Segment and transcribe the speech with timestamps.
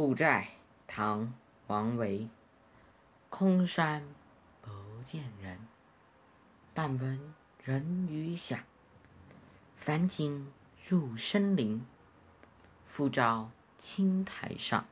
[0.00, 0.48] 鹿柴
[0.86, 1.34] 唐
[1.66, 2.26] 王维
[3.28, 4.02] 空山
[4.62, 4.70] 不
[5.04, 5.58] 见人
[6.72, 8.60] 但闻人语响
[9.76, 10.50] 返景
[10.88, 11.84] 入深林
[12.86, 14.86] 复照青苔上。